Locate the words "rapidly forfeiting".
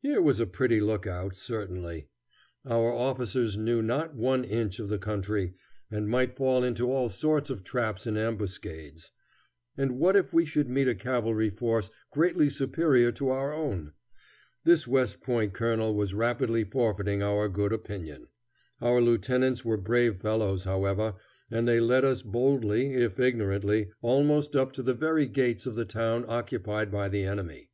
16.14-17.22